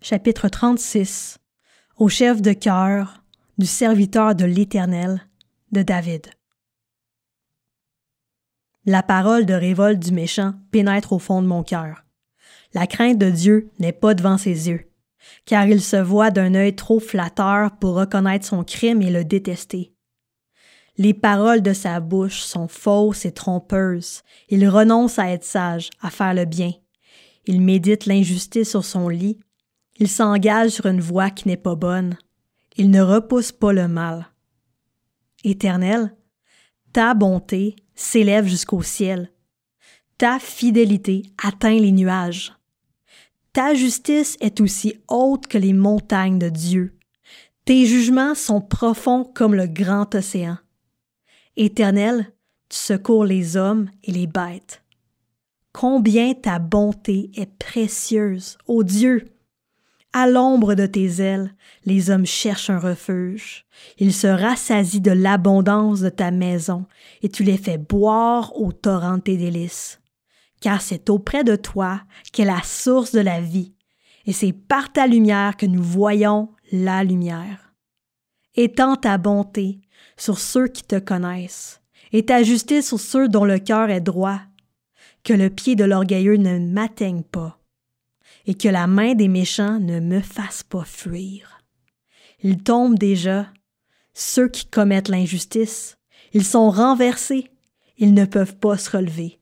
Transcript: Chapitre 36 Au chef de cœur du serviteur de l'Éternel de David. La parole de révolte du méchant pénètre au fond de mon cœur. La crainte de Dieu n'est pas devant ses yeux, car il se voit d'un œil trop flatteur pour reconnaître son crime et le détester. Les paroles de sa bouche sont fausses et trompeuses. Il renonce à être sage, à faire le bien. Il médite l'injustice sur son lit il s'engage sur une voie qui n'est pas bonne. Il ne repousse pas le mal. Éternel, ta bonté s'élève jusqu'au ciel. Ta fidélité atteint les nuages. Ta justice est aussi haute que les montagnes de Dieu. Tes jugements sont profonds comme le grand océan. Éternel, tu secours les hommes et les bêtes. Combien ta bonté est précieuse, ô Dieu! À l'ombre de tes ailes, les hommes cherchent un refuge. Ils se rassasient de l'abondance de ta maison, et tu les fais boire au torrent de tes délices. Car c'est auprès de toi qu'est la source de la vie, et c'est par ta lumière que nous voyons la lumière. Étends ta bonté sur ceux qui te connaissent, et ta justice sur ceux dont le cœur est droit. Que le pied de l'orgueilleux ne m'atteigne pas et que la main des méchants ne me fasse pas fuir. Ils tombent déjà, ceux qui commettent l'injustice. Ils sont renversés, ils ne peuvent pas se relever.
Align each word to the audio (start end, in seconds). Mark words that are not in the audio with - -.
Chapitre 0.00 0.48
36 0.48 1.38
Au 1.96 2.08
chef 2.08 2.40
de 2.40 2.52
cœur 2.52 3.24
du 3.58 3.66
serviteur 3.66 4.36
de 4.36 4.44
l'Éternel 4.44 5.20
de 5.72 5.82
David. 5.82 6.28
La 8.86 9.02
parole 9.02 9.44
de 9.44 9.54
révolte 9.54 9.98
du 9.98 10.12
méchant 10.12 10.54
pénètre 10.70 11.12
au 11.12 11.18
fond 11.18 11.42
de 11.42 11.48
mon 11.48 11.64
cœur. 11.64 12.04
La 12.74 12.86
crainte 12.86 13.18
de 13.18 13.28
Dieu 13.28 13.70
n'est 13.80 13.92
pas 13.92 14.14
devant 14.14 14.38
ses 14.38 14.68
yeux, 14.68 14.88
car 15.46 15.66
il 15.66 15.82
se 15.82 15.96
voit 15.96 16.30
d'un 16.30 16.54
œil 16.54 16.76
trop 16.76 17.00
flatteur 17.00 17.76
pour 17.78 17.96
reconnaître 17.96 18.46
son 18.46 18.62
crime 18.62 19.02
et 19.02 19.10
le 19.10 19.24
détester. 19.24 19.92
Les 20.96 21.12
paroles 21.12 21.60
de 21.60 21.72
sa 21.72 21.98
bouche 21.98 22.42
sont 22.42 22.68
fausses 22.68 23.26
et 23.26 23.32
trompeuses. 23.32 24.22
Il 24.48 24.68
renonce 24.68 25.18
à 25.18 25.28
être 25.30 25.44
sage, 25.44 25.90
à 26.00 26.10
faire 26.10 26.34
le 26.34 26.44
bien. 26.44 26.70
Il 27.46 27.60
médite 27.60 28.06
l'injustice 28.06 28.70
sur 28.70 28.84
son 28.84 29.08
lit 29.08 29.40
il 29.98 30.08
s'engage 30.08 30.70
sur 30.70 30.86
une 30.86 31.00
voie 31.00 31.30
qui 31.30 31.48
n'est 31.48 31.56
pas 31.56 31.74
bonne. 31.74 32.16
Il 32.76 32.90
ne 32.90 33.02
repousse 33.02 33.52
pas 33.52 33.72
le 33.72 33.88
mal. 33.88 34.28
Éternel, 35.44 36.14
ta 36.92 37.14
bonté 37.14 37.76
s'élève 37.94 38.46
jusqu'au 38.46 38.82
ciel. 38.82 39.32
Ta 40.16 40.38
fidélité 40.38 41.22
atteint 41.42 41.78
les 41.78 41.92
nuages. 41.92 42.54
Ta 43.52 43.74
justice 43.74 44.36
est 44.40 44.60
aussi 44.60 44.94
haute 45.08 45.46
que 45.48 45.58
les 45.58 45.72
montagnes 45.72 46.38
de 46.38 46.48
Dieu. 46.48 46.96
Tes 47.64 47.86
jugements 47.86 48.34
sont 48.34 48.60
profonds 48.60 49.24
comme 49.24 49.54
le 49.54 49.66
grand 49.66 50.14
océan. 50.14 50.58
Éternel, 51.56 52.32
tu 52.68 52.76
secours 52.76 53.24
les 53.24 53.56
hommes 53.56 53.90
et 54.04 54.12
les 54.12 54.26
bêtes. 54.26 54.82
Combien 55.72 56.34
ta 56.34 56.58
bonté 56.58 57.30
est 57.34 57.58
précieuse, 57.58 58.58
ô 58.66 58.84
Dieu! 58.84 59.37
À 60.14 60.26
l'ombre 60.26 60.74
de 60.74 60.86
tes 60.86 61.20
ailes, 61.20 61.54
les 61.84 62.10
hommes 62.10 62.24
cherchent 62.24 62.70
un 62.70 62.78
refuge. 62.78 63.66
Ils 63.98 64.14
se 64.14 64.26
rassasient 64.26 65.00
de 65.00 65.10
l'abondance 65.10 66.00
de 66.00 66.08
ta 66.08 66.30
maison, 66.30 66.86
et 67.22 67.28
tu 67.28 67.44
les 67.44 67.58
fais 67.58 67.76
boire 67.76 68.58
au 68.58 68.72
torrent 68.72 69.18
de 69.18 69.22
tes 69.22 69.36
délices. 69.36 70.00
Car 70.60 70.80
c'est 70.80 71.10
auprès 71.10 71.44
de 71.44 71.56
toi 71.56 72.00
qu'est 72.32 72.46
la 72.46 72.62
source 72.62 73.12
de 73.12 73.20
la 73.20 73.40
vie, 73.40 73.74
et 74.24 74.32
c'est 74.32 74.52
par 74.52 74.92
ta 74.92 75.06
lumière 75.06 75.56
que 75.56 75.66
nous 75.66 75.82
voyons 75.82 76.48
la 76.72 77.04
lumière. 77.04 77.74
Étends 78.54 78.96
ta 78.96 79.18
bonté 79.18 79.80
sur 80.16 80.38
ceux 80.38 80.68
qui 80.68 80.84
te 80.84 80.98
connaissent, 80.98 81.82
et 82.12 82.24
ta 82.24 82.42
justice 82.42 82.88
sur 82.88 82.98
ceux 82.98 83.28
dont 83.28 83.44
le 83.44 83.58
cœur 83.58 83.90
est 83.90 84.00
droit. 84.00 84.40
Que 85.22 85.34
le 85.34 85.50
pied 85.50 85.76
de 85.76 85.84
l'orgueilleux 85.84 86.36
ne 86.36 86.58
m'atteigne 86.58 87.22
pas 87.22 87.57
et 88.46 88.54
que 88.54 88.68
la 88.68 88.86
main 88.86 89.14
des 89.14 89.28
méchants 89.28 89.78
ne 89.78 90.00
me 90.00 90.20
fasse 90.20 90.62
pas 90.62 90.84
fuir. 90.84 91.60
Ils 92.40 92.62
tombent 92.62 92.98
déjà, 92.98 93.48
ceux 94.14 94.48
qui 94.48 94.66
commettent 94.66 95.08
l'injustice. 95.08 95.98
Ils 96.32 96.44
sont 96.44 96.70
renversés, 96.70 97.50
ils 97.96 98.14
ne 98.14 98.24
peuvent 98.24 98.56
pas 98.56 98.76
se 98.76 98.90
relever. 98.90 99.38